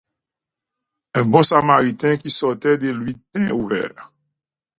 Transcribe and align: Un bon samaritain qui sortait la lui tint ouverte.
Un 1.13 1.25
bon 1.25 1.43
samaritain 1.43 2.17
qui 2.17 2.31
sortait 2.31 2.79
la 2.79 2.91
lui 2.91 3.13
tint 3.31 3.51
ouverte. 3.51 3.99